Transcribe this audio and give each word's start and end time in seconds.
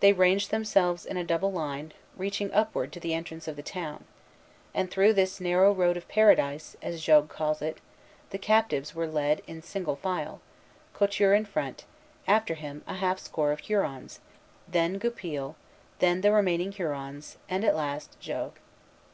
They 0.00 0.14
ranged 0.14 0.50
themselves 0.50 1.04
in 1.04 1.18
a 1.18 1.22
double 1.22 1.52
line, 1.52 1.92
reaching 2.16 2.50
upward 2.54 2.92
to 2.92 2.98
the 2.98 3.12
entrance 3.12 3.46
of 3.46 3.56
the 3.56 3.62
town; 3.62 4.04
and 4.72 4.90
through 4.90 5.12
this 5.12 5.38
"narrow 5.38 5.70
road 5.70 5.98
of 5.98 6.08
Paradise," 6.08 6.78
as 6.80 7.02
Jogues 7.02 7.30
calls 7.30 7.60
it, 7.60 7.76
the 8.30 8.38
captives 8.38 8.94
were 8.94 9.06
led 9.06 9.42
in 9.46 9.60
single 9.60 9.96
file, 9.96 10.40
Couture 10.94 11.34
in 11.34 11.44
front, 11.44 11.84
after 12.26 12.54
him 12.54 12.82
a 12.86 12.94
half 12.94 13.18
score 13.18 13.52
of 13.52 13.58
Hurons, 13.60 14.20
then 14.66 14.96
Goupil, 14.98 15.56
then 15.98 16.22
the 16.22 16.32
remaining 16.32 16.72
Hurons, 16.72 17.36
and 17.46 17.62
at 17.62 17.76
last 17.76 18.18
Jogues. 18.18 18.58